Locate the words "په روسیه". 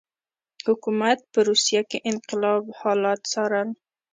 1.31-1.81